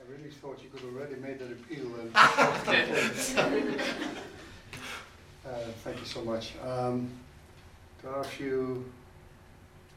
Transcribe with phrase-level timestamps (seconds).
[0.00, 1.94] I really thought you could already made that appeal.
[2.00, 2.10] And
[5.46, 5.50] uh,
[5.84, 6.52] thank you so much.
[6.64, 7.10] Um,
[8.02, 8.90] there are a few,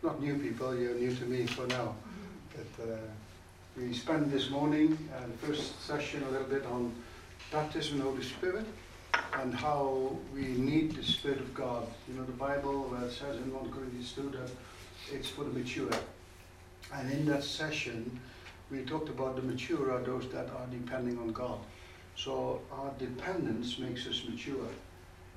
[0.01, 1.95] not new people, you're new to me for now.
[2.53, 2.97] But uh,
[3.77, 6.93] we spent this morning, uh, the first session, a little bit on
[7.51, 8.65] baptism the Holy Spirit
[9.39, 11.87] and how we need the Spirit of God.
[12.09, 14.51] You know, the Bible uh, says in 1 Corinthians 2 that
[15.13, 15.91] it's for the mature.
[16.93, 18.19] And in that session,
[18.73, 21.59] we talked about the mature are those that are depending on God.
[22.15, 24.67] So our dependence makes us mature,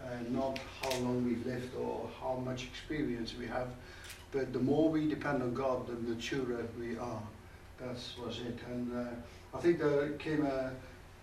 [0.02, 3.68] uh, not how long we've lived or how much experience we have,
[4.32, 7.22] but the more we depend on God, the maturer we are.
[7.78, 8.58] That was it.
[8.70, 10.72] And uh, I think there came a,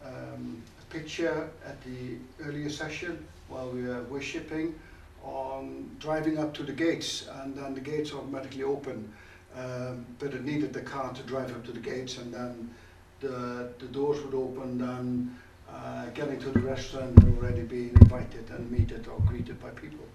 [0.06, 4.76] um, a picture at the earlier session while we were worshipping
[5.24, 9.12] on driving up to the gates, and then the gates automatically open
[9.58, 12.74] um, but it needed the car to drive up to the gates and then
[13.20, 15.36] the, the doors would open and
[15.70, 20.06] uh, getting to the restaurant already being invited and meted or greeted by people.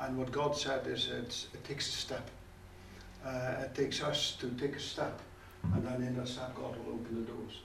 [0.00, 2.30] And what God said is it takes a step.
[3.24, 5.20] Uh, it takes us to take a step
[5.74, 7.60] and then in that step God will open the doors.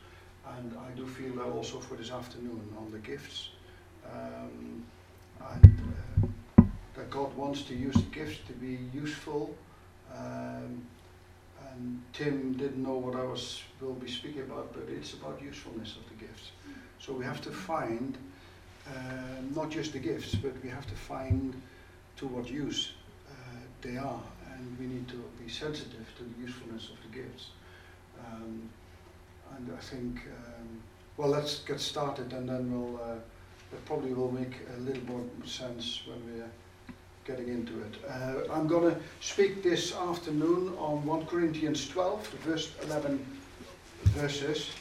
[0.57, 3.49] And I do feel that also for this afternoon on the gifts.
[4.11, 4.83] Um,
[5.51, 5.79] and
[6.57, 6.63] uh,
[6.95, 9.55] that God wants to use the gifts to be useful
[10.15, 10.81] um,
[11.73, 15.95] and Tim didn't know what I was will be speaking about, but it's about usefulness
[15.95, 16.51] of the gifts.
[16.99, 18.17] So we have to find
[18.87, 18.91] uh,
[19.55, 21.61] not just the gifts, but we have to find
[22.17, 22.93] to what use
[23.29, 23.33] uh,
[23.81, 24.21] they are,
[24.53, 27.47] and we need to be sensitive to the usefulness of the gifts.
[28.19, 28.69] Um,
[29.55, 30.81] and I think, um,
[31.17, 33.01] well, let's get started, and then we'll.
[33.01, 33.15] Uh,
[33.85, 36.49] probably will make a little more sense when we're
[37.25, 37.95] getting into it.
[38.09, 43.25] Uh, I'm going to speak this afternoon on 1 Corinthians 12, the first 11
[44.09, 44.71] verses.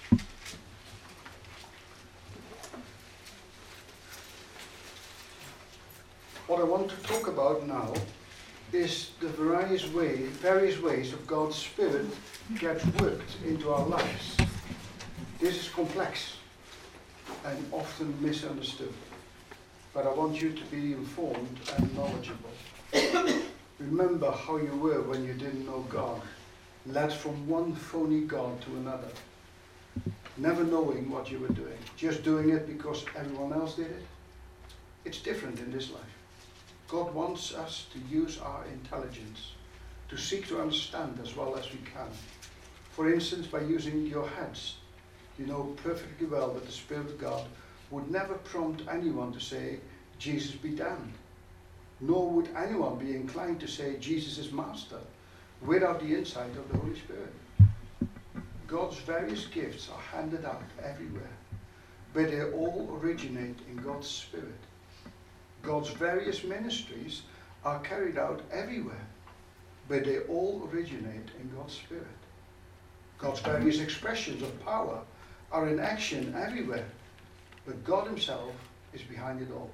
[6.49, 7.95] What I want to talk about now
[8.73, 12.07] is the various ways, various ways of God's Spirit
[12.59, 14.37] gets worked into our lives.
[15.39, 16.37] This is complex
[17.45, 18.93] and often misunderstood
[19.95, 22.51] but I want you to be informed and knowledgeable.
[23.79, 26.21] Remember how you were when you didn't know God,
[26.87, 29.09] led from one phony God to another,
[30.37, 34.03] never knowing what you were doing, just doing it because everyone else did it.
[35.05, 36.03] It's different in this life.
[36.89, 39.53] God wants us to use our intelligence,
[40.09, 42.09] to seek to understand as well as we can.
[42.93, 44.77] For instance, by using your heads.
[45.39, 47.47] You know perfectly well that the Spirit of God
[47.93, 49.79] would never prompt anyone to say,
[50.19, 51.13] Jesus be damned.
[52.01, 54.99] Nor would anyone be inclined to say, Jesus is master,
[55.61, 57.33] without the insight of the Holy Spirit.
[58.67, 61.37] God's various gifts are handed out everywhere,
[62.15, 64.49] but they all originate in God's Spirit.
[65.63, 67.23] God's various ministries
[67.65, 69.07] are carried out everywhere,
[69.89, 72.07] but they all originate in God's Spirit.
[73.19, 75.01] God's various expressions of power
[75.53, 76.87] are in action everywhere,
[77.65, 78.53] but God Himself
[78.93, 79.71] is behind it all.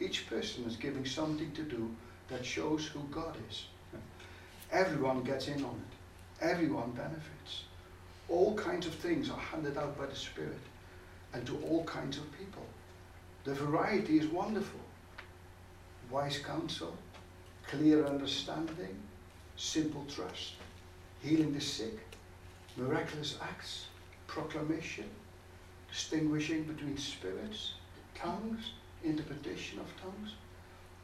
[0.00, 1.94] Each person is giving something to do
[2.28, 3.66] that shows who God is.
[4.72, 6.44] Everyone gets in on it.
[6.44, 7.64] Everyone benefits.
[8.28, 10.58] All kinds of things are handed out by the Spirit
[11.34, 12.64] and to all kinds of people.
[13.44, 14.80] The variety is wonderful.
[16.10, 16.96] Wise counsel,
[17.66, 18.96] clear understanding,
[19.56, 20.54] simple trust,
[21.22, 21.98] healing the sick,
[22.76, 23.86] miraculous acts,
[24.26, 25.08] proclamation,
[25.92, 27.74] distinguishing between spirits,
[28.14, 28.72] tongues,
[29.04, 30.32] interpretation of tongues.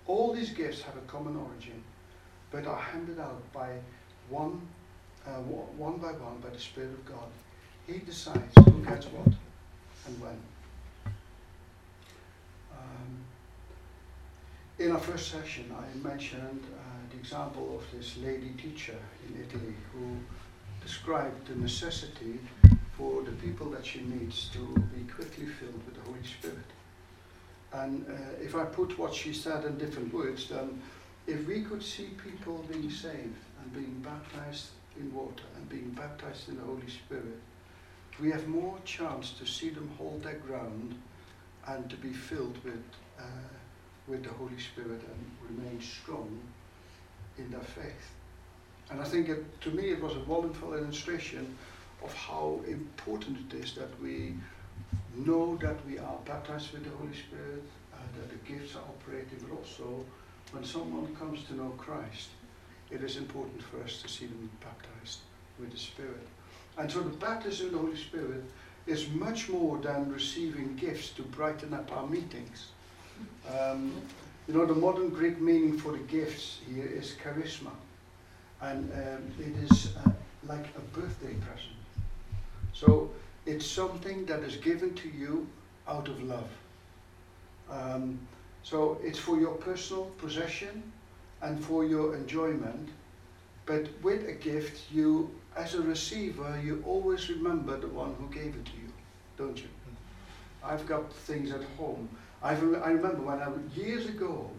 [0.07, 1.83] All these gifts have a common origin,
[2.51, 3.69] but are handed out by
[4.31, 4.61] one,
[5.27, 7.29] uh, one by one by the Spirit of God.
[7.87, 9.27] He decides who gets what
[10.07, 10.39] and when.
[12.73, 13.25] Um,
[14.79, 18.97] in our first session, I mentioned uh, the example of this lady teacher
[19.27, 20.17] in Italy who
[20.83, 22.39] described the necessity
[22.99, 24.59] for the people that she meets to
[24.95, 26.67] be quickly filled with the Holy Spirit.
[27.73, 30.83] And uh, if I put what she said in different words, then
[31.27, 34.67] if we could see people being saved and being baptized
[34.99, 37.39] in water and being baptized in the Holy Spirit,
[38.21, 40.97] we have more chance to see them hold their ground
[41.69, 42.83] and to be filled with,
[43.19, 43.23] uh,
[44.09, 46.37] with the Holy Spirit and remain strong
[47.37, 48.11] in their faith.
[48.91, 51.57] And I think it, to me it was a wonderful illustration
[52.03, 54.35] of how important it is that we
[55.15, 59.39] know that we are baptized with the Holy Spirit, uh, that the gifts are operating,
[59.41, 60.05] but also
[60.53, 62.29] when someone comes to know Christ,
[62.91, 65.21] it is important for us to see them baptized
[65.59, 66.27] with the Spirit.
[66.79, 68.45] And so the baptism in the Holy Spirit
[68.87, 72.69] is much more than receiving gifts to brighten up our meetings.
[73.59, 73.93] Um,
[74.47, 77.73] you know, the modern Greek meaning for the gifts here is charisma.
[78.61, 80.11] And um, it is uh,
[80.47, 81.78] like a birthday present.
[82.79, 83.11] So
[83.45, 85.49] it's something that is given to you
[85.89, 86.51] out of love.
[87.69, 88.21] Um,
[88.63, 90.93] so it's for your personal possession
[91.43, 92.91] and for your enjoyment.
[93.67, 98.55] But with a gift, you, as a receiver, you always remember the one who gave
[98.55, 98.93] it to you,
[99.37, 99.69] don't you?
[100.63, 102.09] I've got things at home.
[102.43, 104.51] I've, I remember when I years ago,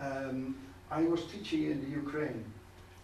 [0.00, 0.56] um,
[0.90, 2.44] I was teaching in the Ukraine,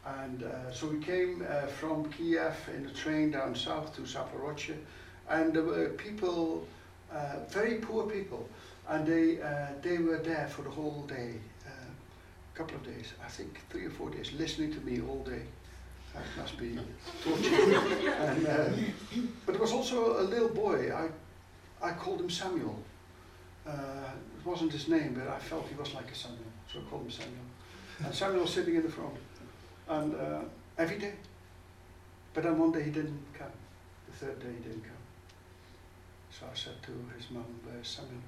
[0.04, 4.76] and uh, so we came uh, from Kiev in a train down south to Zaporozhye,
[5.28, 6.66] and there were people,
[7.12, 8.48] uh, very poor people,
[8.88, 11.34] and they uh, they were there for the whole day,
[11.66, 11.74] a uh,
[12.54, 15.42] couple of days, I think three or four days, listening to me all day.
[16.14, 16.78] That must be
[17.24, 17.78] torture.
[18.10, 18.68] and, uh,
[19.46, 20.92] but there was also a little boy.
[20.92, 21.08] I
[21.80, 22.78] I called him Samuel.
[23.66, 27.04] it wasn't his name, but I felt he was like a Samuel, so I called
[27.04, 27.46] him Samuel.
[28.04, 29.14] And Samuel was sitting in the front,
[29.88, 30.14] and
[30.78, 31.14] every day.
[32.34, 33.52] But then one day he didn't come.
[34.06, 34.92] The third day he didn't come.
[36.30, 38.22] So I said to his mum, uh, Samuel,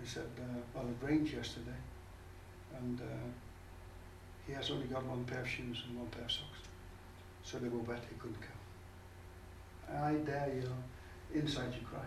[0.00, 1.80] he said, uh, well, it rained yesterday,
[2.78, 3.28] and uh,
[4.46, 6.60] he has only got one pair of shoes and one pair of socks.
[7.42, 9.96] So they were wet, he couldn't come.
[9.96, 12.06] I dare you, inside you cry.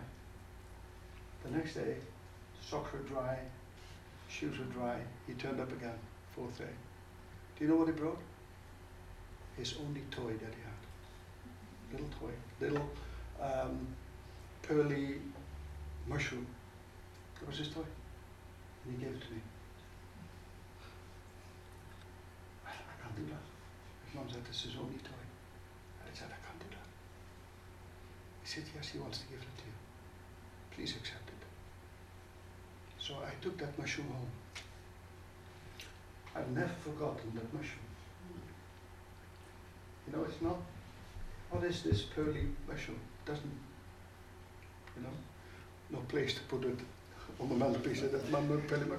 [1.44, 1.96] The next day,
[2.66, 3.38] socks were dry,
[4.28, 5.98] shoes were dry, he turned up again,
[6.34, 6.64] fourth day.
[7.60, 8.18] Do you know what he brought?
[9.58, 10.80] His only toy that he had.
[11.92, 12.88] Little toy, little
[13.38, 13.86] um,
[14.62, 15.20] pearly
[16.08, 16.46] mushroom.
[17.38, 17.84] That was his toy.
[18.86, 19.42] And he gave it to me.
[22.64, 23.44] I, I can't do that.
[24.06, 25.24] His mom said, this is his only toy.
[26.00, 26.88] And I said, I can't do that.
[28.40, 29.76] He said, yes, he wants to give it to you.
[30.72, 31.44] Please accept it.
[32.98, 34.32] So I took that mushroom home.
[36.34, 37.90] I've never forgotten that mushroom.
[40.06, 40.56] You know, it's not,
[41.50, 42.98] what is this pearly mushroom?
[43.26, 43.52] Doesn't
[44.96, 45.12] you know,
[45.90, 46.78] no place to put it
[47.40, 48.02] on the mantelpiece.
[48.02, 48.98] That's my pretty much.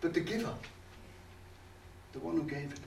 [0.00, 0.54] But the giver,
[2.12, 2.80] the one who gave it,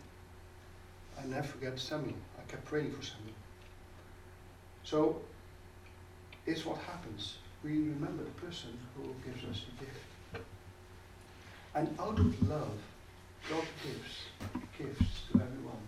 [1.20, 2.16] I never forget Samuel.
[2.40, 3.36] I kept praying for Samuel.
[4.84, 5.22] So
[6.46, 7.38] it's what happens.
[7.64, 10.46] We remember the person who gives us the gift.
[11.76, 12.78] And out of love,
[13.50, 15.84] God gives gifts to everyone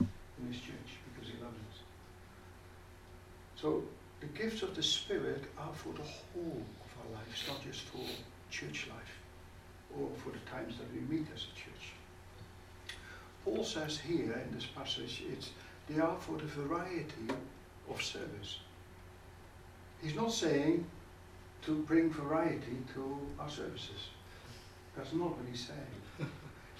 [0.00, 1.80] in His church because He loves us.
[3.56, 3.82] So
[4.20, 8.04] the gifts of the Spirit are for the whole of our lives, not just for
[8.50, 9.18] church life
[9.98, 11.92] or for the times that we meet as a church.
[13.44, 15.50] Paul says here in this passage, it's,
[15.88, 17.28] they are for the variety
[17.90, 18.58] of service.
[20.02, 20.84] He's not saying
[21.62, 24.08] to bring variety to our services.
[24.96, 25.78] That's not what he's saying.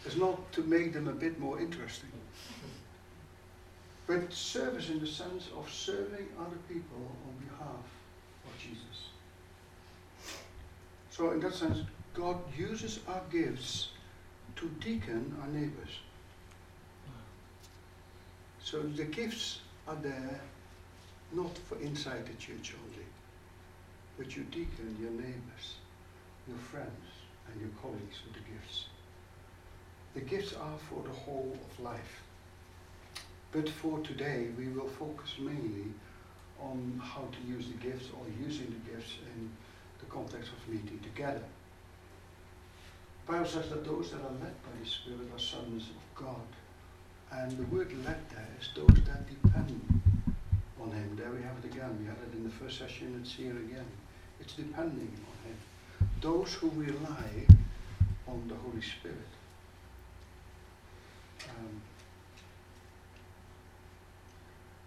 [0.08, 2.08] It's not to make them a bit more interesting
[4.08, 7.84] but service in the sense of serving other people on behalf
[8.46, 9.10] of Jesus.
[11.10, 11.80] So, in that sense,
[12.14, 13.88] God uses our gifts
[14.56, 16.00] to deacon our neighbors.
[18.64, 20.40] So, the gifts are there
[21.32, 23.06] not for inside the church only,
[24.16, 25.76] but you deacon your neighbors,
[26.46, 27.06] your friends,
[27.52, 28.87] and your colleagues with the gifts.
[30.18, 32.22] The gifts are for the whole of life.
[33.52, 35.92] But for today, we will focus mainly
[36.60, 39.48] on how to use the gifts or using the gifts in
[40.00, 41.44] the context of meeting together.
[43.26, 46.48] The Bible says that those that are led by the Spirit are sons of God.
[47.30, 50.02] And the word led there is those that depend
[50.82, 51.16] on Him.
[51.16, 51.96] There we have it again.
[52.00, 53.86] We had it in the first session, it's here again.
[54.40, 55.58] It's depending on Him.
[56.20, 57.46] Those who rely
[58.26, 59.37] on the Holy Spirit.
[61.58, 61.82] Um,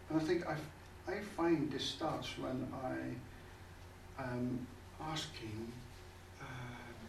[0.09, 0.55] and I think I,
[1.11, 4.65] I find this starts when I am
[5.01, 5.71] asking
[6.41, 6.45] uh,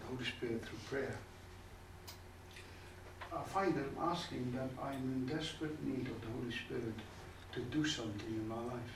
[0.01, 1.19] the Holy Spirit through prayer.
[3.35, 6.95] I find that I'm asking that I'm in desperate need of the Holy Spirit
[7.53, 8.95] to do something in my life.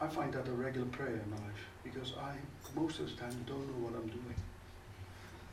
[0.00, 2.34] I find that a regular prayer in my life because I,
[2.74, 4.34] most of the time, don't know what I'm doing.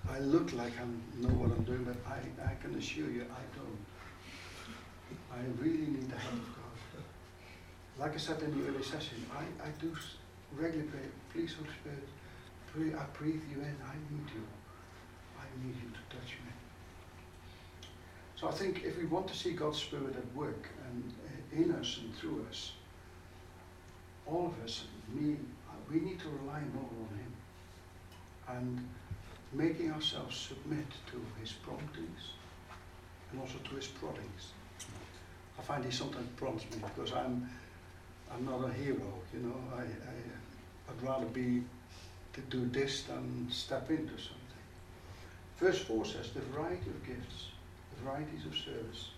[0.07, 0.85] I look like I
[1.21, 2.19] know what I'm doing, but I,
[2.51, 3.79] I can assure you I don't.
[5.31, 6.69] I really need the help of God
[7.99, 9.93] like I said in the early session, I, I do
[10.55, 11.01] regularly pray,
[11.33, 12.07] please Holy Spirit,
[12.73, 14.43] pray, I breathe you in, I need you.
[15.37, 16.51] I need you to touch me.
[18.37, 21.71] So I think if we want to see God's Spirit at work, and uh, in
[21.75, 22.71] us and through us,
[24.25, 25.35] all of us, me,
[25.69, 27.33] uh, we need to rely more on Him
[28.47, 28.89] and
[29.53, 32.33] making ourselves submit to His promptings
[33.31, 34.51] and also to His proddings.
[35.57, 37.49] I find He sometimes prompts me because I'm
[38.31, 39.55] I'm not a hero, you know.
[39.75, 40.15] I, I
[40.89, 41.63] I'd rather be
[42.33, 44.39] to do this than step into something.
[45.57, 47.47] Verse 4 says the variety of gifts,
[47.95, 49.09] the varieties of service,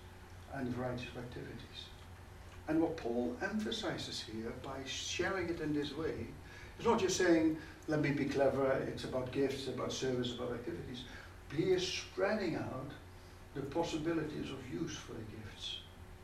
[0.53, 1.85] and the varieties of activities.
[2.67, 6.27] And what Paul emphasizes here by sharing it in this way
[6.81, 7.57] is not just saying,
[7.87, 11.03] let me be clever, it's about gifts, about service, about activities.
[11.55, 12.89] He is spreading out
[13.53, 15.77] the possibilities of use for the gifts.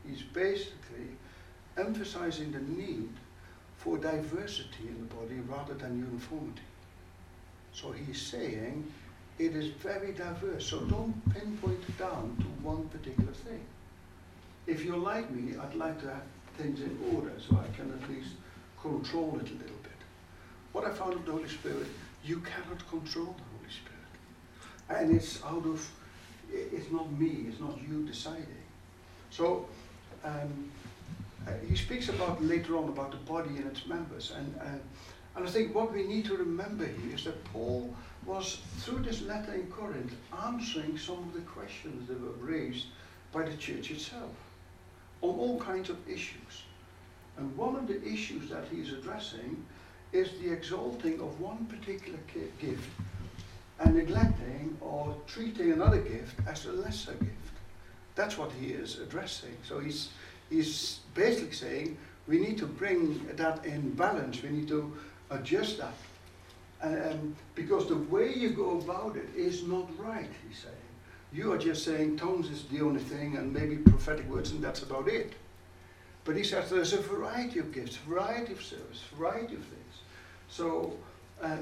[0.06, 1.06] He's basically
[1.76, 3.10] emphasizing the need
[3.76, 6.62] for diversity in the body rather than uniformity.
[7.72, 8.90] So he's saying
[9.38, 10.66] it is very diverse.
[10.66, 13.60] So don't pinpoint it down to one particular thing.
[14.66, 16.22] If you're like me, I'd like to have
[16.56, 18.30] things in order so I can at least
[18.82, 19.87] control it a little bit.
[20.72, 21.86] What I found with the Holy Spirit,
[22.24, 25.00] you cannot control the Holy Spirit.
[25.00, 25.90] And it's out of,
[26.52, 28.46] it's not me, it's not you deciding.
[29.30, 29.66] So,
[30.24, 30.70] um,
[31.46, 34.32] uh, he speaks about later on about the body and its members.
[34.36, 37.94] And, uh, and I think what we need to remember here is that Paul
[38.26, 42.86] was, through this letter in Corinth, answering some of the questions that were raised
[43.32, 44.32] by the church itself
[45.22, 46.64] on all kinds of issues.
[47.36, 49.64] And one of the issues that he's addressing
[50.12, 52.18] is the exalting of one particular
[52.60, 52.88] gift
[53.80, 57.32] and neglecting or treating another gift as a lesser gift.
[58.14, 59.56] That's what he is addressing.
[59.62, 60.08] So he's,
[60.50, 64.92] he's basically saying we need to bring that in balance, we need to
[65.30, 65.94] adjust that.
[66.80, 70.74] Um, because the way you go about it is not right, he's saying.
[71.32, 74.82] You are just saying tongues is the only thing and maybe prophetic words and that's
[74.82, 75.34] about it.
[76.24, 79.77] But he says there's a variety of gifts, variety of service, variety of things.
[80.50, 80.96] So,
[81.42, 81.56] uh,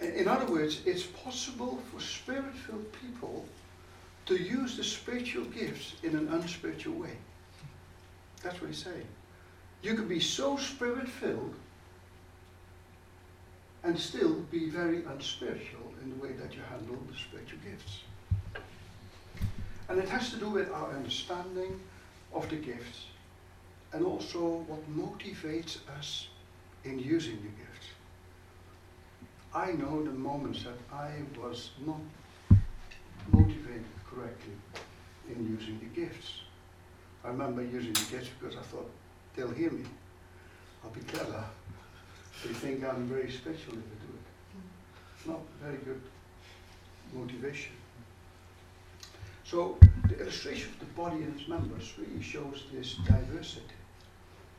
[0.00, 3.44] in other words, it's possible for spirit-filled people
[4.26, 7.16] to use the spiritual gifts in an unspiritual way.
[8.42, 9.06] That's what he's saying.
[9.82, 11.54] You can be so spirit-filled
[13.84, 18.00] and still be very unspiritual in the way that you handle the spiritual gifts.
[19.88, 21.80] And it has to do with our understanding
[22.34, 23.06] of the gifts
[23.92, 26.26] and also what motivates us
[26.84, 27.75] in using the gifts.
[29.56, 31.96] I know the moments that I was not
[33.32, 34.52] motivated correctly
[35.30, 36.42] in using the gifts.
[37.24, 38.90] I remember using the gifts because I thought,
[39.34, 39.84] they'll hear me.
[40.84, 41.42] I'll be clever.
[42.44, 45.26] They think I'm very special if I do it.
[45.26, 46.02] Not very good
[47.14, 47.72] motivation.
[49.44, 53.64] So the illustration of the body and its members really shows this diversity.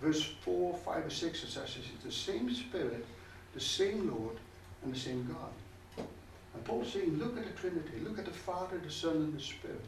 [0.01, 3.05] Verse 4, 5, and 6 it says it's the same Spirit,
[3.53, 4.37] the same Lord,
[4.83, 6.05] and the same God.
[6.53, 9.41] And Paul's saying, look at the Trinity, look at the Father, the Son, and the
[9.41, 9.85] Spirit.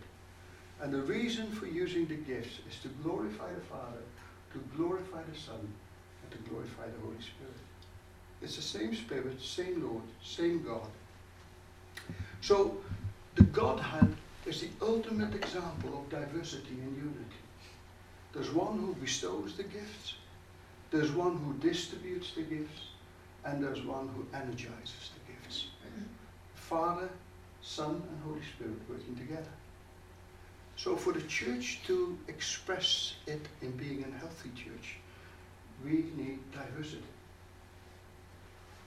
[0.82, 4.04] And the reason for using the gifts is to glorify the Father,
[4.54, 7.58] to glorify the Son, and to glorify the Holy Spirit.
[8.42, 10.88] It's the same Spirit, same Lord, same God.
[12.42, 12.78] So
[13.36, 14.16] the Godhead
[14.46, 17.42] is the ultimate example of diversity and unity.
[18.34, 20.16] There's one who bestows the gifts,
[20.92, 22.89] there's one who distributes the gifts,
[23.50, 25.68] and there's one who energizes the gifts.
[25.86, 26.04] Mm-hmm.
[26.54, 27.10] Father,
[27.62, 29.54] Son, and Holy Spirit working together.
[30.78, 34.98] So for the church to express it in being a healthy church,
[35.84, 37.04] we need diversity.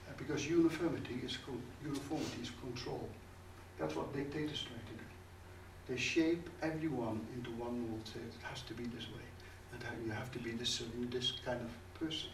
[0.08, 1.38] Uh, because uniformity is
[1.84, 3.08] uniformity is control.
[3.78, 5.08] That's what dictators try to do.
[5.88, 8.02] They shape everyone into one mold.
[8.04, 9.26] Say it has to be this way,
[9.72, 12.30] and you have to be this this kind of person.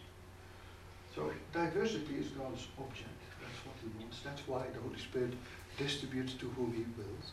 [1.14, 3.18] So diversity is God's object.
[3.40, 4.20] That's what He wants.
[4.24, 5.34] That's why the Holy Spirit
[5.76, 7.32] distributes to whom He wills.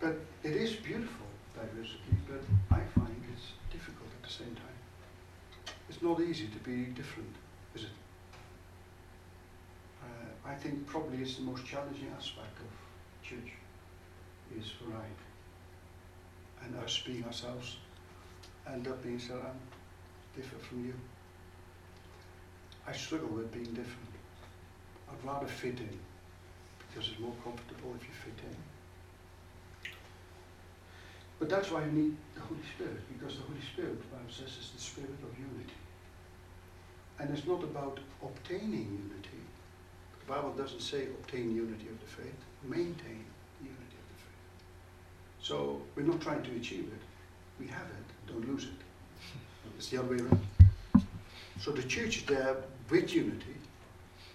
[0.00, 2.42] But it is beautiful diversity, but
[2.76, 5.74] I find it's difficult at the same time.
[5.88, 7.34] It's not easy to be different,
[7.74, 7.96] is it?
[10.02, 13.52] Uh, I think probably it's the most challenging aspect of church
[14.58, 15.20] is right.
[16.64, 17.76] And us being ourselves,
[18.66, 19.60] and that being said, I'm
[20.34, 20.94] different from you.
[22.86, 24.08] I struggle with being different.
[25.08, 25.98] I'd rather fit in,
[26.88, 28.56] because it's more comfortable if you fit in.
[31.38, 34.56] But that's why you need the Holy Spirit, because the Holy Spirit, the Bible says,
[34.58, 35.74] is the spirit of unity.
[37.18, 39.42] And it's not about obtaining unity.
[40.20, 43.24] The Bible doesn't say obtain unity of the faith, maintain
[43.60, 44.40] unity of the faith.
[45.40, 47.02] so we're not trying to achieve it.
[47.58, 48.80] We have it, don't lose it.
[49.76, 50.51] It's the other way around.
[51.62, 52.56] So the church is there
[52.90, 53.54] with unity.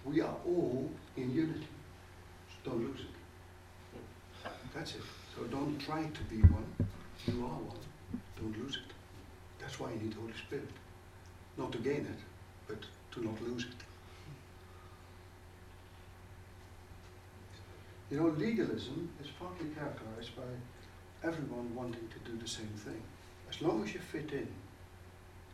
[0.06, 1.68] We are all in unity.
[2.48, 4.50] So don't lose it.
[4.74, 5.02] That's it.
[5.36, 6.74] So don't try to be one.
[7.28, 8.22] You are one.
[8.40, 8.94] Don't lose it.
[9.60, 10.70] That's why you need the Holy Spirit.
[11.58, 12.20] Not to gain it,
[12.66, 12.80] but
[13.12, 13.84] to not lose it.
[18.10, 23.02] You know, legalism is partly characterized by everyone wanting to do the same thing.
[23.50, 24.48] As long as you fit in,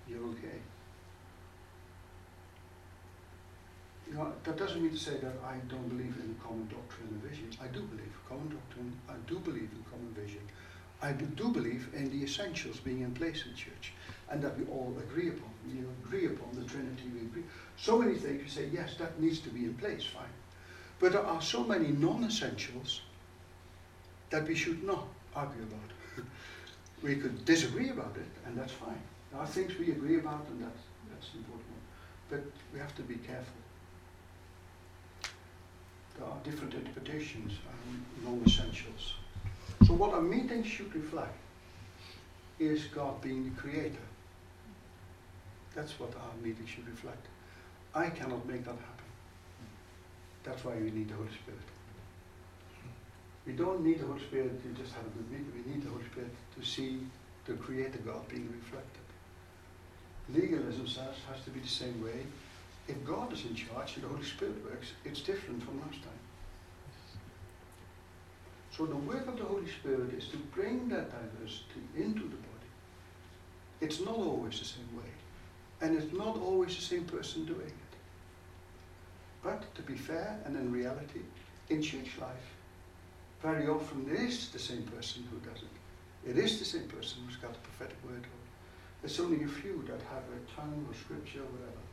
[0.08, 0.60] you're okay.
[4.14, 7.08] You know, that doesn't mean to say that I don't believe in a common doctrine
[7.10, 7.50] and vision.
[7.60, 8.94] I do believe common doctrine.
[9.10, 10.42] I do believe in common vision.
[11.02, 13.94] I do believe in the essentials being in place in church,
[14.30, 15.50] and that we all agree upon.
[15.68, 17.10] You agree upon the Trinity.
[17.12, 17.44] We agree.
[17.76, 20.06] So many things you say yes, that needs to be in place.
[20.06, 20.38] Fine,
[21.00, 23.02] but there are so many non-essentials
[24.30, 26.26] that we should not argue about.
[27.02, 29.02] we could disagree about it, and that's fine.
[29.32, 31.82] There are things we agree about, and that's that's important.
[32.30, 33.63] But we have to be careful
[36.18, 39.16] there are different interpretations and non-essentials.
[39.86, 41.36] So what a meeting should reflect
[42.60, 44.06] is God being the creator.
[45.76, 47.26] That's what our meeting should reflect.
[47.96, 49.06] I cannot make that happen.
[50.44, 51.60] That's why we need the Holy Spirit.
[53.46, 55.52] We don't need the Holy Spirit to just have a good meeting.
[55.54, 57.00] We need the Holy Spirit to see
[57.46, 59.02] the Creator God being reflected.
[60.30, 62.26] Legalism says has to be the same way
[62.88, 66.20] if God is in charge and the Holy Spirit works, it's different from last time.
[68.76, 72.72] So the work of the Holy Spirit is to bring that diversity into the body.
[73.82, 75.10] It's not always the same way.
[75.82, 77.98] And it's not always the same person doing it.
[79.44, 81.22] But to be fair and in reality,
[81.70, 82.56] in church life,
[83.42, 86.30] very often it is the same person who does it.
[86.30, 88.26] It is the same person who's got the prophetic word.
[89.02, 91.84] There's only a few that have a tongue or scripture or whatever.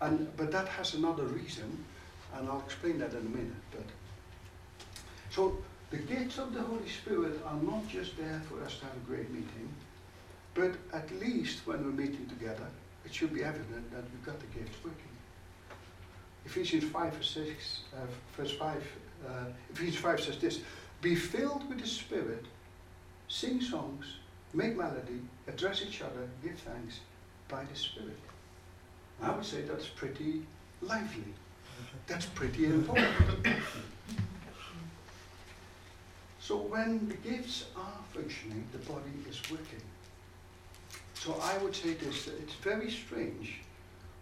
[0.00, 1.84] And, but that has another reason,
[2.36, 3.52] and I'll explain that in a minute.
[3.70, 3.84] But
[5.30, 5.56] So
[5.90, 9.06] the gifts of the Holy Spirit are not just there for us to have a
[9.06, 9.68] great meeting,
[10.54, 12.66] but at least when we're meeting together,
[13.04, 15.00] it should be evident that we've got the gifts working.
[16.46, 18.82] Ephesians 5 verse 6, uh, verse 5,
[19.26, 19.30] uh,
[19.70, 20.60] Ephesians 5 says this,
[21.00, 22.44] Be filled with the Spirit,
[23.28, 24.06] sing songs,
[24.52, 27.00] make melody, address each other, give thanks
[27.48, 28.18] by the Spirit.
[29.22, 30.42] I would say that's pretty
[30.82, 31.34] lively.
[32.06, 33.56] That's pretty important.
[36.40, 39.82] so when the gifts are functioning, the body is working.
[41.14, 43.60] So I would say this, that it's very strange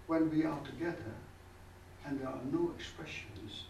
[0.06, 1.14] when we are together
[2.06, 3.64] and there are no expressions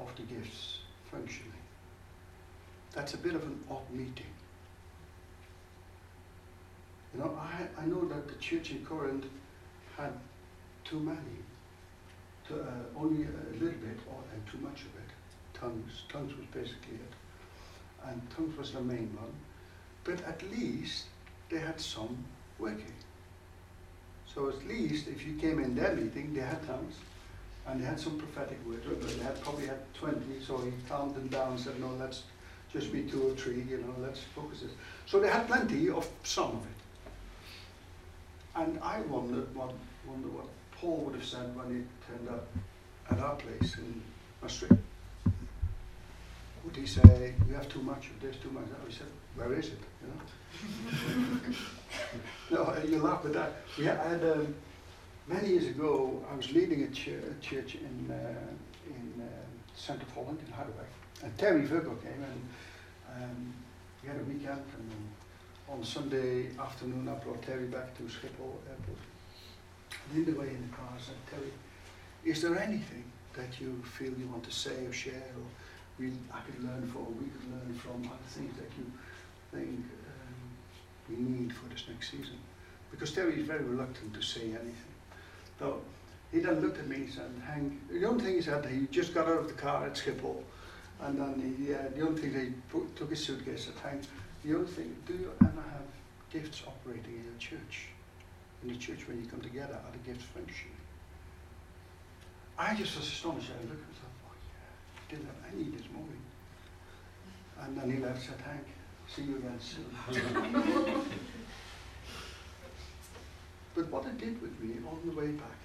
[0.00, 0.78] of the gifts
[1.10, 1.52] functioning.
[2.94, 4.32] That's a bit of an odd meeting.
[7.14, 9.26] You know, I, I know that the church in Corinth
[9.96, 10.12] had
[10.84, 11.38] too many,
[12.48, 12.66] to, uh,
[12.98, 15.10] only a little bit or, and too much of it.
[15.54, 17.12] Tongues, tongues was basically it.
[18.06, 19.32] And tongues was the main one.
[20.04, 21.04] But at least
[21.48, 22.24] they had some
[22.58, 22.94] working.
[24.34, 26.94] So at least if you came in their meeting, they had tongues
[27.66, 28.84] and they had some prophetic words.
[29.16, 32.24] They had probably had 20, so he calmed them down and said, no, let's
[32.72, 34.72] just be two or three, you know, let's focus this.
[35.06, 36.81] So they had plenty of some of it.
[38.54, 39.72] And I wondered what,
[40.06, 42.46] wonder what Paul would have said when he turned up
[43.10, 44.02] at our place in
[44.42, 44.74] Maastricht.
[46.64, 48.88] Would he say, "We have too much of this, too much of that?
[48.88, 49.78] He said, where is it?
[50.00, 50.08] You
[52.50, 52.64] know?
[52.64, 53.52] no, you laugh at that.
[53.76, 54.54] Had, I had um,
[55.26, 59.26] many years ago, I was leading a, ch a church in, uh, in uh,
[59.74, 60.92] Centre Holland, in Harderwijk.
[61.24, 62.48] And Terry Virgo came and
[63.16, 63.54] um,
[64.02, 64.92] we had a weekend and
[65.72, 68.98] on Sunday afternoon, I brought Terry back to Schiphol Airport.
[70.10, 71.50] And in the way in the car, I said, Terry,
[72.24, 73.04] is there anything
[73.34, 75.46] that you feel you want to say or share, or
[75.98, 78.84] we, I could learn from, or we could learn from, other things that you
[79.50, 82.36] think um, we need for this next season?
[82.90, 84.92] Because Terry is very reluctant to say anything.
[85.58, 85.80] So
[86.30, 89.14] he then looked at me and said, Hank, the only thing he said, he just
[89.14, 90.42] got out of the car at Schiphol,
[91.00, 94.02] and then he, uh, the only thing he put, took his suitcase and said, Hank,
[94.44, 95.86] the other thing, do you ever have
[96.30, 97.86] gifts operating in your church?
[98.62, 100.76] In the church when you come together, are the gifts functioning?
[102.58, 103.50] I just was astonished.
[103.50, 106.22] I looked and thought, oh yeah, didn't have any this morning.
[107.60, 108.66] And then he left said, Hank,
[109.08, 109.86] see you again soon.
[113.74, 115.58] but what it did with me on the way back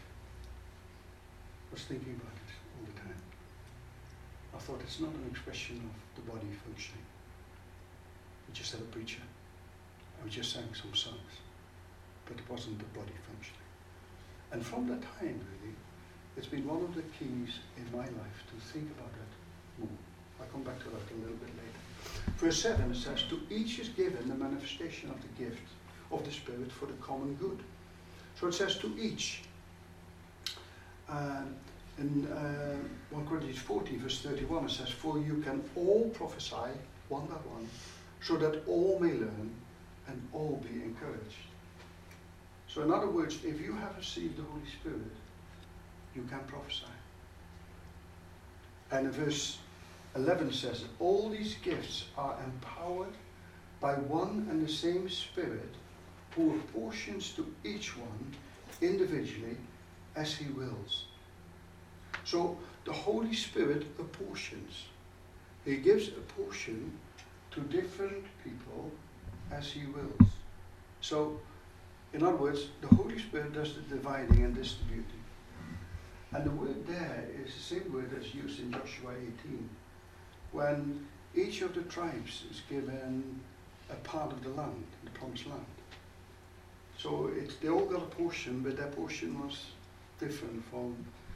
[1.72, 3.22] was thinking about it all the time.
[4.56, 7.06] I thought it's not an expression of the body functioning.
[8.48, 9.22] We just had a preacher.
[10.16, 11.34] And we just sang some songs.
[12.26, 13.68] but it wasn't the body functioning.
[14.52, 15.76] And from that time, really,
[16.36, 19.32] it's been one of the keys in my life to think about that
[19.80, 19.90] more.
[20.40, 21.82] I'll come back to that a little bit later.
[22.38, 25.68] Verse 7 it says, To each is given the manifestation of the gift
[26.12, 27.60] of the Spirit for the common good.
[28.40, 29.42] So it says to each.
[31.10, 31.56] Um,
[31.98, 32.76] in uh,
[33.10, 36.72] 1 Corinthians 14, verse 31, it says, For you can all prophesy
[37.10, 37.68] one by one,
[38.28, 39.56] so that all may learn
[40.08, 41.48] and all be encouraged.
[42.68, 45.16] So, in other words, if you have received the Holy Spirit,
[46.14, 46.86] you can prophesy.
[48.92, 49.60] And verse
[50.16, 53.14] 11 says, All these gifts are empowered
[53.80, 55.74] by one and the same Spirit
[56.32, 58.36] who apportions to each one
[58.82, 59.58] individually
[60.18, 61.06] as he wills.
[62.26, 64.86] So the Holy Spirit apportions.
[65.64, 66.92] He gives a portion
[67.58, 68.92] to different people
[69.52, 70.30] as he wills.
[71.02, 71.40] So,
[72.14, 75.24] in other words, the Holy Spirit does the dividing and distributing.
[76.32, 79.14] And the word there is the same word that's used in Joshua
[79.46, 79.70] 18,
[80.52, 83.40] when each of the tribes is given
[83.90, 85.66] a part of the land, the promised land.
[86.98, 89.66] So it's, they all got a portion, but their portion was
[90.20, 90.96] different from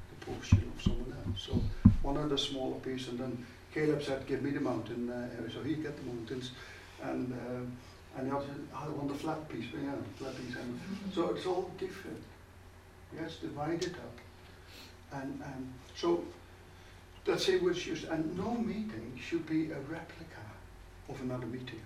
[0.09, 1.47] the portion of someone else.
[1.47, 1.61] So
[2.03, 5.63] one had a smaller piece, and then Caleb said, "Give me the mountain." Uh, so
[5.63, 6.51] he get the mountains,
[7.01, 10.55] and uh, and the other said, "I want the flat piece." Yeah, flat piece.
[10.55, 10.79] And
[11.13, 12.23] so it's all different.
[13.15, 14.17] Yes, divided up,
[15.21, 16.23] and and so
[17.25, 18.05] that's it was used.
[18.05, 20.45] And no meeting should be a replica
[21.09, 21.81] of another meeting.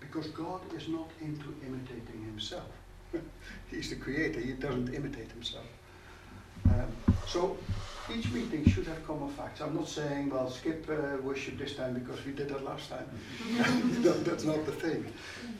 [0.00, 2.70] Because God is not into imitating himself.
[3.70, 5.66] He's the creator, he doesn't imitate himself.
[6.68, 7.56] Um, so
[8.14, 9.60] each meeting should have common facts.
[9.60, 13.08] I'm not saying, well, skip uh, worship this time because we did that last time.
[14.24, 15.04] that's not the thing.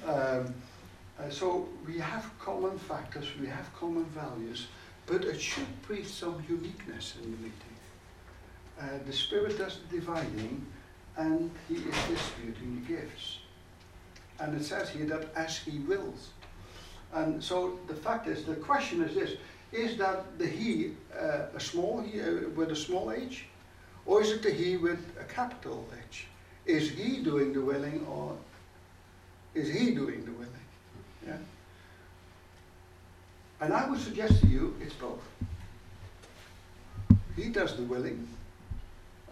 [0.06, 0.54] Um,
[1.18, 4.66] uh, so we have common factors, we have common values,
[5.06, 7.76] but it should breathe some uniqueness in the meeting.
[8.78, 10.66] Uh, the Spirit does the dividing
[11.16, 13.38] and He is distributing the gifts.
[14.38, 16.30] And it says here that as he wills.
[17.14, 19.38] And so the fact is, the question is this
[19.76, 23.44] is that the he uh, a small he uh, with a small h?
[24.06, 26.26] Or is it the he with a capital H?
[26.64, 28.36] Is he doing the willing or
[29.54, 30.68] is he doing the willing?
[31.26, 31.36] Yeah?
[33.60, 35.22] And I would suggest to you it's both.
[37.34, 38.28] He does the willing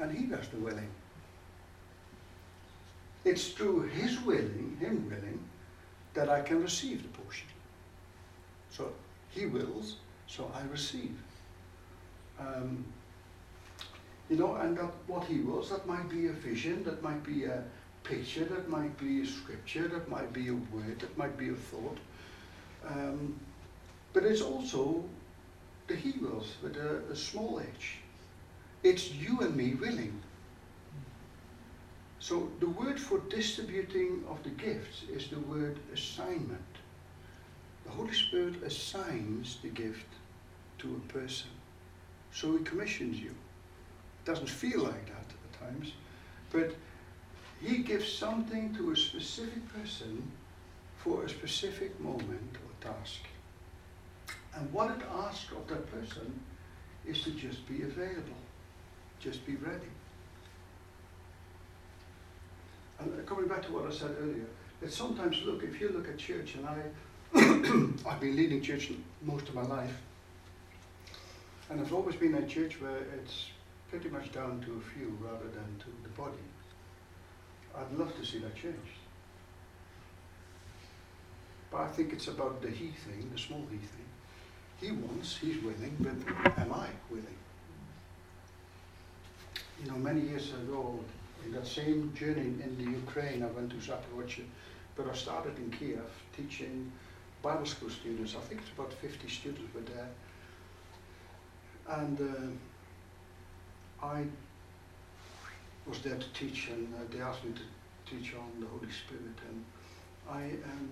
[0.00, 0.90] and he does the willing.
[3.24, 5.40] It's through His willing, Him willing,
[6.12, 7.48] that I can receive the portion.
[8.70, 8.92] So
[9.30, 9.96] He wills,
[10.26, 11.16] so I receive.
[12.38, 12.84] Um,
[14.28, 17.44] you know, and that what He wills, that might be a vision, that might be
[17.44, 17.62] a
[18.02, 21.54] picture, that might be a scripture, that might be a word, that might be a
[21.54, 21.98] thought.
[22.86, 23.38] Um,
[24.12, 25.04] but it's also
[25.86, 27.98] the He wills with a, a small h.
[28.82, 30.20] It's you and me willing.
[32.18, 36.73] So the word for distributing of the gifts is the word assignment.
[37.84, 40.06] The Holy Spirit assigns the gift
[40.78, 41.50] to a person.
[42.32, 43.30] So he commissions you.
[43.30, 45.92] It doesn't feel like that at times,
[46.50, 46.74] but
[47.60, 50.30] he gives something to a specific person
[50.98, 53.20] for a specific moment or task.
[54.56, 56.40] And what it asks of that person
[57.06, 58.42] is to just be available,
[59.20, 59.90] just be ready.
[62.98, 64.46] And uh, coming back to what I said earlier,
[64.80, 66.78] that sometimes look, if you look at church, and I,
[68.06, 68.92] I've been leading church
[69.22, 70.00] most of my life,
[71.68, 73.46] and I've always been a church where it's
[73.90, 76.44] pretty much down to a few rather than to the body.
[77.76, 78.78] I'd love to see that changed.
[81.72, 84.06] But I think it's about the he thing, the small he thing.
[84.80, 87.26] He wants, he's willing, but am I willing?
[89.82, 91.00] You know, many years ago,
[91.44, 94.44] in that same journey in the Ukraine, I went to Zaporozhye,
[94.94, 96.92] but I started in Kiev teaching
[97.44, 98.34] Bible school students.
[98.34, 100.08] I think it's about 50 students were there.
[101.86, 102.18] And
[104.02, 104.24] uh, I
[105.86, 109.36] was there to teach, and uh, they asked me to teach on the Holy Spirit.
[109.46, 109.64] And
[110.30, 110.90] I, um,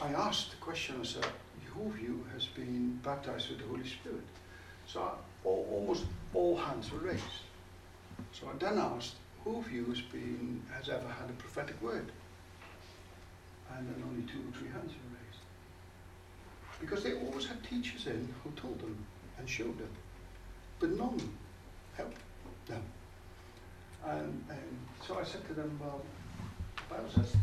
[0.00, 1.26] I asked the question, I said,
[1.74, 4.24] who of you has been baptized with the Holy Spirit?
[4.86, 5.12] So I,
[5.44, 7.44] all, almost all hands were raised.
[8.32, 12.10] So I then asked, who of you has, been, has ever had a prophetic word?
[13.76, 15.42] And then only two or three hands were raised.
[16.80, 18.96] Because they always had teachers in who told them
[19.38, 19.90] and showed them.
[20.78, 21.20] But none
[21.96, 22.18] helped
[22.66, 22.82] them.
[24.04, 26.02] And, and so I said to them, well,
[26.76, 27.36] the Bible says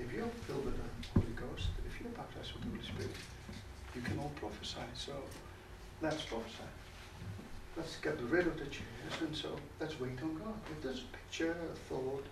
[0.00, 3.16] if you're filled with the Holy Ghost, if you're baptized with the Holy Spirit,
[3.94, 4.86] you can all prophesy.
[4.94, 5.12] So
[6.00, 6.70] let's prophesy.
[7.76, 10.54] Let's get rid of the chairs and so let's wait on God.
[10.72, 12.24] If there's a picture, a thought,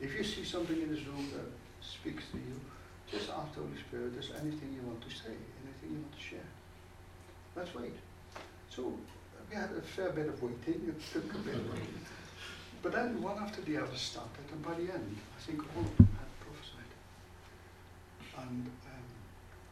[0.00, 1.46] if you see something in this room that
[1.80, 2.60] speaks to you,
[3.10, 6.22] just ask the Holy Spirit, there's anything you want to say, anything you want to
[6.22, 6.50] share.
[7.56, 7.94] Let's wait.
[8.70, 8.92] So
[9.50, 10.88] we had a fair bit of waiting.
[10.88, 12.00] It took a bit of waiting.
[12.82, 15.96] But then one after the other started, and by the end, I think all of
[15.96, 16.92] them had prophesied.
[18.38, 19.04] And um,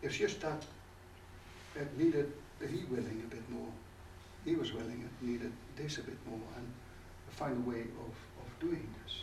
[0.03, 0.63] it's just that
[1.77, 3.69] it needed he willing a bit more.
[4.45, 6.67] He was willing, it needed this a bit more, and
[7.31, 9.15] find a way of, of doing this.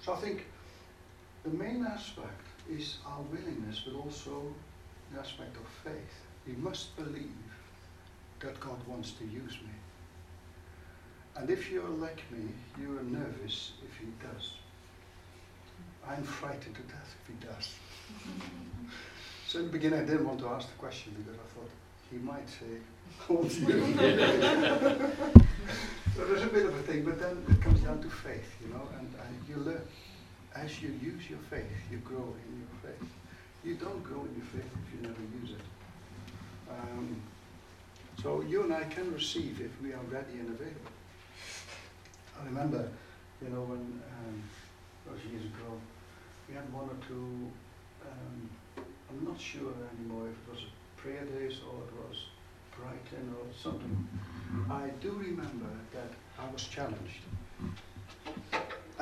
[0.00, 0.46] So I think
[1.44, 4.42] the main aspect is our willingness, but also
[5.12, 6.22] the aspect of faith.
[6.46, 7.32] We must believe
[8.40, 9.72] that God wants to use me.
[11.36, 12.48] And if you're like me,
[12.80, 14.54] you are nervous if he does.
[16.06, 17.74] I'm frightened to death if he does.
[19.48, 21.70] so in the beginning I didn't want to ask the question because I thought
[22.10, 22.80] he might say,
[23.28, 23.56] want to
[26.16, 28.68] so there's a bit of a thing, but then it comes down to faith, you
[28.72, 29.82] know, and, and you learn.
[30.54, 33.08] As you use your faith, you grow in your faith.
[33.64, 35.64] You don't grow in your faith if you never use it.
[36.70, 37.20] Um,
[38.22, 40.92] so you and I can receive if we are ready and available.
[42.40, 42.88] I remember,
[43.42, 44.42] you know, when um,
[45.06, 45.80] those years ago,
[46.48, 47.50] we had one or two,
[48.06, 50.64] um, I'm not sure anymore if it was
[50.96, 52.26] prayer days or it was
[52.76, 54.08] Brighton or something.
[54.70, 57.22] I do remember that I was challenged.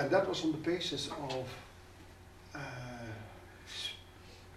[0.02, 1.46] And that was on the basis of
[2.56, 2.58] uh,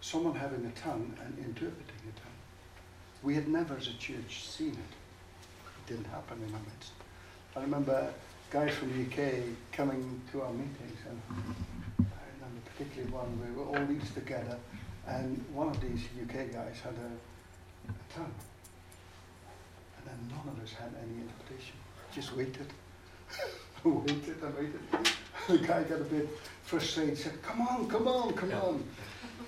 [0.01, 2.39] someone having a tongue and interpreting a tongue.
[3.21, 4.73] We had never as a church seen it.
[4.73, 6.93] It didn't happen in our midst.
[7.55, 8.11] I remember
[8.49, 11.21] guys from the UK coming to our meetings, and
[11.99, 14.57] I remember particularly one where we were all leaders together,
[15.05, 18.33] and one of these UK guys had a, a tongue.
[19.99, 21.75] And then none of us had any interpretation.
[22.15, 22.65] Just waited.
[23.91, 24.79] waited and waited.
[25.47, 26.29] the guy got a bit
[26.63, 28.61] frustrated, and said, Come on, come on, come yeah.
[28.61, 28.83] on.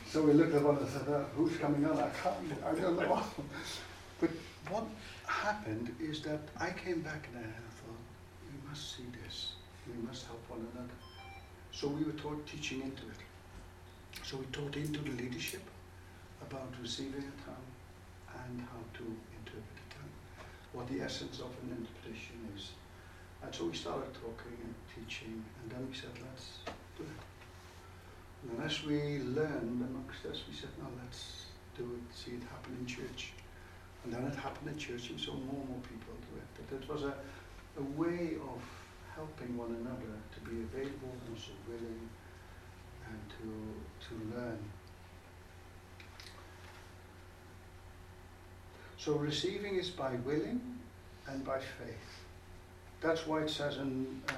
[0.10, 1.98] So we looked at one and said, uh, Who's coming on?
[1.98, 3.24] I can't, I don't know.
[4.20, 4.30] but
[4.70, 4.86] what
[5.26, 8.04] happened is that I came back and I thought,
[8.46, 9.54] we must see this.
[9.88, 10.94] We must help one another.
[11.72, 13.22] So we were taught teaching into it.
[14.24, 15.62] So we taught into the leadership
[16.42, 17.70] about receiving a tongue
[18.46, 22.72] and how to interpret a tongue, what the essence of an interpretation is.
[23.44, 26.60] And so we started talking and teaching, and then we said, let's
[26.98, 28.52] do it.
[28.52, 31.46] And as we learned amongst us, we said, no, let's
[31.78, 33.34] do it, see it happen in church.
[34.04, 36.70] And then it happened in church, and so more and more people do it.
[36.70, 37.14] That it was a,
[37.78, 38.62] a way of
[39.16, 42.10] helping one another to be available and also willing
[43.10, 44.60] and to, to learn.
[48.98, 50.62] So receiving is by willing
[51.28, 52.27] and by faith.
[53.02, 54.34] That's why it says in uh,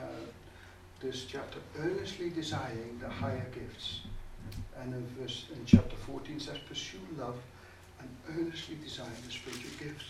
[1.00, 4.02] this chapter, earnestly desiring the higher gifts.
[4.82, 7.38] And in verse in chapter 14 says, pursue love
[8.00, 10.06] and earnestly desire the spiritual gifts.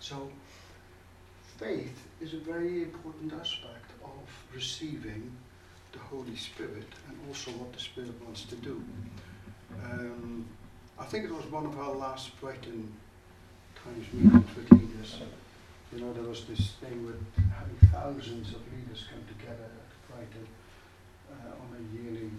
[0.00, 0.30] So
[1.58, 4.10] faith is a very important aspect of
[4.54, 5.30] receiving
[5.92, 8.82] the Holy Spirit and also what the Spirit wants to do.
[9.84, 10.46] Um,
[10.98, 12.92] I think it was one of our last Brighton
[13.74, 14.50] Times meetings.
[15.92, 17.20] You know, there was this thing with
[17.52, 20.46] having thousands of leaders come together at Brighton
[21.30, 22.30] uh, on a yearly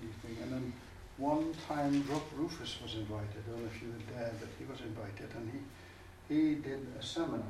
[0.00, 0.42] meeting.
[0.42, 0.72] And then
[1.18, 3.42] one time Rob Rufus was invited.
[3.46, 6.86] I don't know if you were there, but he was invited and he, he did
[6.98, 7.42] a seminar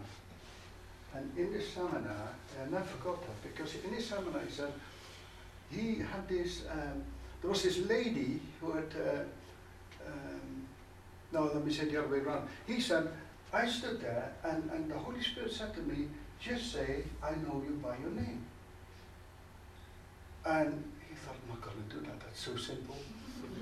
[1.14, 2.28] and in this seminar,
[2.60, 4.72] and I forgot that because in this seminar he said
[5.70, 6.62] he had this.
[6.70, 7.02] Um,
[7.40, 8.88] there was this lady who had.
[8.96, 10.66] Uh, um,
[11.32, 12.46] no, let me say the other way around.
[12.66, 13.08] He said,
[13.52, 16.08] I stood there and, and the Holy Spirit said to me,
[16.40, 18.44] just say, I know you by your name.
[20.44, 22.18] And he thought, I'm not going to do that.
[22.20, 22.96] That's so simple.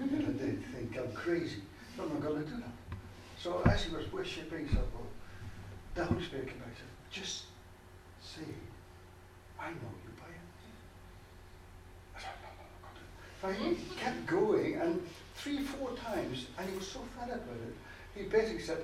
[0.00, 1.62] and I did think I'm crazy.
[1.98, 2.96] No, I'm not going to do that.
[3.36, 5.06] So as he was worshipping, said, well,
[5.94, 7.44] the Holy Spirit came back and said, just
[8.22, 8.46] say,
[9.58, 10.78] I know you by your name.
[12.16, 12.30] I said,
[13.42, 15.02] no, no, no, he kept going, and
[15.34, 17.74] three, four times, and he was so fed up with it,
[18.14, 18.78] he basically said,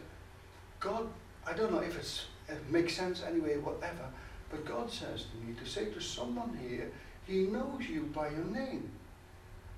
[0.81, 1.09] God,
[1.47, 4.09] I don't know if it's, it makes sense anyway, whatever,
[4.51, 6.91] but God says to me to say to someone here,
[7.27, 8.91] he knows you by your name.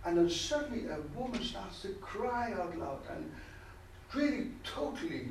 [0.04, 3.30] And then suddenly a woman starts to cry out loud and
[4.14, 5.28] really totally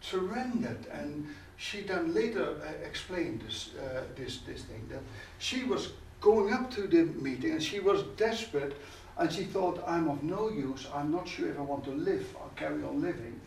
[0.00, 5.00] surrendered and she then later uh, explained this, uh, this, this thing that
[5.38, 8.74] she was going up to the meeting and she was desperate
[9.16, 10.86] And she thought, I'm of no use.
[10.92, 13.40] I'm not sure if I want to live or carry on living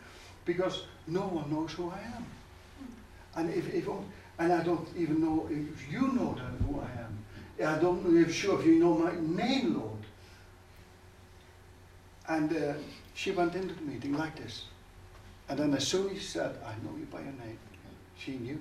[0.48, 2.26] because no one knows who I am.
[3.36, 3.88] And if, if
[4.40, 7.74] and I don't even know if you know that who I am.
[7.76, 10.04] I don't know if sure if you know my name, Lord.
[12.28, 12.74] And uh,
[13.14, 14.64] she went into the meeting like this.
[15.50, 17.58] And then as soon as she said, I know you by your name,
[18.18, 18.60] she knew.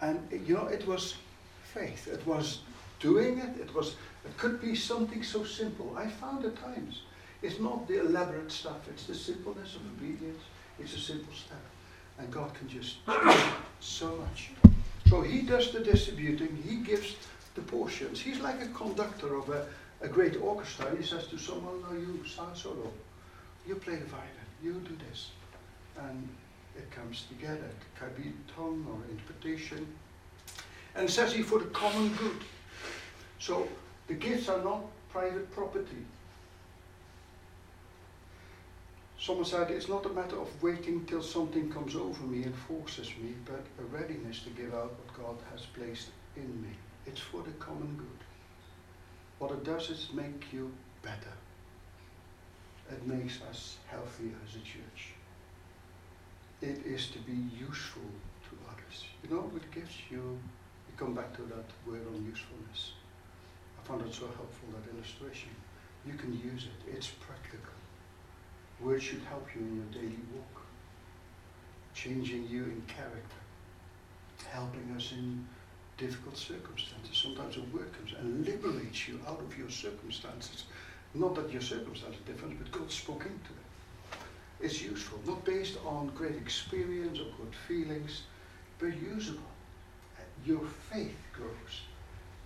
[0.00, 1.16] And you know, it was
[1.64, 2.08] faith.
[2.08, 2.60] It was
[3.00, 3.60] doing it.
[3.60, 3.96] It was.
[4.24, 5.94] It could be something so simple.
[5.96, 7.02] I found at times
[7.42, 8.88] it's not the elaborate stuff.
[8.88, 10.42] It's the simpleness of obedience.
[10.82, 11.60] It's a simple step,
[12.18, 12.96] and God can just
[13.80, 14.50] so much.
[15.08, 16.62] So He does the distributing.
[16.66, 17.16] He gives
[17.54, 18.20] the portions.
[18.20, 19.66] He's like a conductor of a,
[20.00, 20.86] a great orchestra.
[20.86, 22.90] And he says to someone, "Now you start solo.
[23.66, 24.48] You play the violin.
[24.62, 25.30] You do this,"
[25.98, 26.28] and
[26.76, 27.64] it comes together.
[27.64, 29.86] It can be tongue or interpretation.
[30.94, 32.42] And says here for the common good.
[33.38, 33.68] So
[34.08, 36.04] the gifts are not private property.
[39.22, 43.06] Someone said it's not a matter of waiting till something comes over me and forces
[43.22, 46.70] me, but a readiness to give out what God has placed in me.
[47.06, 48.24] It's for the common good.
[49.38, 51.36] What it does is make you better.
[52.90, 55.14] It makes us healthier as a church.
[56.60, 58.10] It is to be useful
[58.50, 59.04] to others.
[59.22, 60.36] You know, with gifts, you
[60.96, 62.94] come back to that word on usefulness.
[63.78, 65.50] I found it so helpful, that illustration.
[66.04, 66.92] You can use it.
[66.96, 67.81] It's practical.
[68.82, 70.62] Words should help you in your daily walk,
[71.94, 73.40] changing you in character,
[74.50, 75.46] helping us in
[75.98, 77.16] difficult circumstances.
[77.16, 80.64] Sometimes a word comes and liberates you out of your circumstances.
[81.14, 84.18] Not that your circumstances are different, but God spoke into it.
[84.60, 88.22] It's useful, not based on great experience or good feelings,
[88.78, 89.52] but usable
[90.44, 91.82] your faith grows.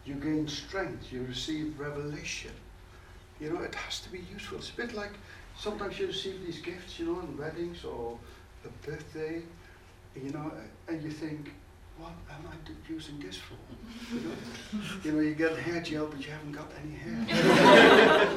[0.04, 1.12] You gain strength.
[1.12, 2.52] You receive revelation.
[3.40, 4.58] You know, it has to be useful.
[4.58, 5.12] It's a bit like
[5.58, 8.18] sometimes you receive these gifts, you know, in weddings or
[8.64, 9.42] a birthday,
[10.14, 10.52] you know,
[10.88, 11.52] and you think,
[11.98, 13.54] what am I using this for?
[14.14, 14.34] You know,
[15.04, 18.28] you, know, you get hair gel, but you haven't got any hair.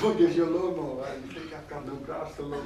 [0.00, 2.62] What gives you a lawnmower and you think I've got no grass to know?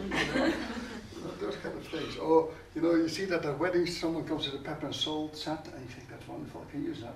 [1.40, 2.16] those kind of things.
[2.16, 5.36] Or, you know, you see that at weddings, someone comes with a pepper and salt
[5.36, 7.14] set, and you think, that's wonderful, I can use that.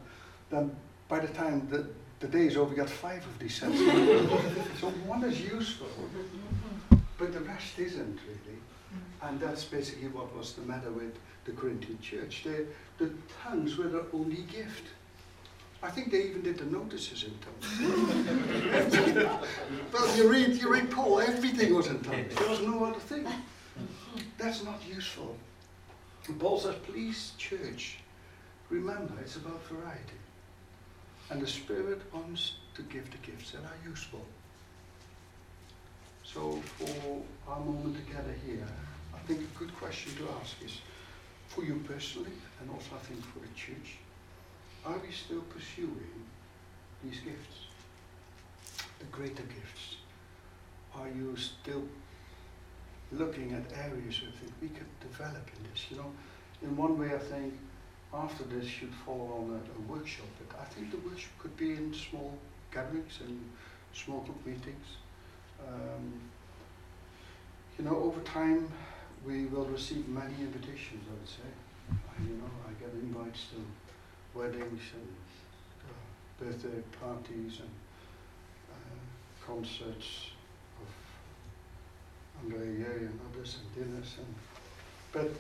[0.51, 0.75] Then
[1.09, 1.87] by the time the,
[2.21, 3.79] the day is over, you got five of these sets.
[4.81, 5.89] so one is useful,
[7.17, 8.59] but the rest isn't really.
[9.23, 12.45] And that's basically what was the matter with the Corinthian church.
[12.45, 12.67] They,
[12.99, 14.85] the tongues were their only gift.
[15.83, 17.69] I think they even did the notices in tongues.
[19.93, 22.35] well, you read, you read Paul, everything was in tongues.
[22.35, 23.27] There was no other thing.
[24.37, 25.37] That's not useful.
[26.27, 27.99] And Paul says, please, church,
[28.71, 30.18] remember it's about variety.
[31.31, 34.25] And the Spirit wants to give the gifts that are useful.
[36.25, 38.67] So for our moment together here,
[39.15, 40.81] I think a good question to ask is,
[41.49, 43.97] for you personally, and also I think for the church,
[44.85, 46.25] are we still pursuing
[47.05, 47.67] these gifts?
[48.99, 49.97] The greater gifts?
[50.95, 51.85] Are you still
[53.13, 55.87] looking at areas I think we could develop in this.
[55.91, 56.13] You know,
[56.63, 57.55] in one way I think
[58.15, 61.73] after this should follow on a, a workshop, but I think the workshop could be
[61.73, 62.39] in small
[62.73, 63.39] gatherings and
[63.93, 64.87] small group meetings.
[65.67, 66.21] Um,
[67.79, 68.73] you know, over time
[69.25, 71.51] we will receive many invitations, I would say.
[71.91, 75.17] I, you know, I get invites to weddings and
[75.85, 77.71] uh, birthday parties and
[78.71, 80.31] uh, concerts
[82.43, 84.17] Andre Ye and others and dinners.
[84.19, 84.35] And,
[85.13, 85.31] but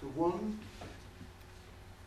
[0.00, 0.58] the one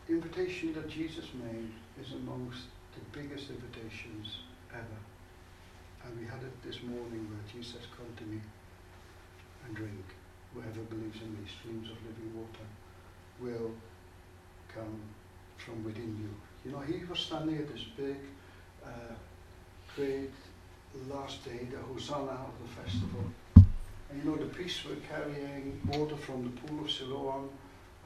[0.09, 2.63] invitation that Jesus made is amongst
[2.95, 4.39] the biggest invitations
[4.73, 4.99] ever.
[6.05, 8.41] And we had it this morning where Jesus come to me
[9.65, 10.03] and drink.
[10.53, 12.67] Whoever believes in me, streams of living water
[13.39, 13.71] will
[14.73, 14.99] come
[15.57, 16.29] from within you.
[16.65, 18.17] You know, he was standing at this big,
[18.85, 19.13] uh,
[19.95, 20.31] great
[21.09, 23.23] last day, the Hosanna of the festival.
[23.55, 27.49] And you know, the priests were carrying water from the pool of Siloam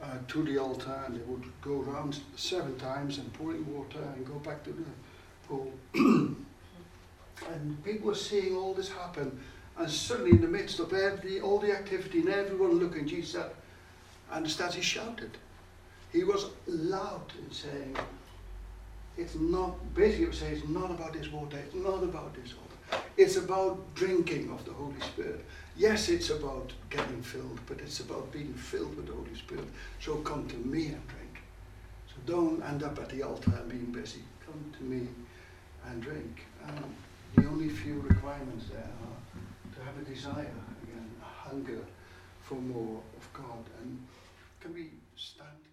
[0.02, 4.26] uh, to the altar, and they would go around seven times and pouring water and
[4.26, 4.84] go back to the
[5.46, 5.72] pool.
[5.94, 9.40] and people were seeing all this happen.
[9.76, 13.50] And suddenly, in the midst of every, all the activity and everyone looking, Jesus said,
[14.30, 15.30] and statue shouted.
[16.12, 17.96] He was loud in saying,
[19.16, 22.67] it's not, basically, it's not about this water, it's not about this water.
[23.18, 25.44] It's about drinking of the Holy Spirit.
[25.76, 29.64] Yes, it's about getting filled, but it's about being filled with the Holy Spirit.
[29.98, 31.42] So come to me and drink.
[32.06, 34.22] So don't end up at the altar and being busy.
[34.46, 35.08] come to me
[35.88, 36.44] and drink.
[36.64, 36.84] And
[37.34, 40.54] the only few requirements there are to have a desire,
[40.84, 41.84] again, a hunger
[42.42, 43.64] for more of God.
[43.82, 44.00] And
[44.60, 45.67] can we stand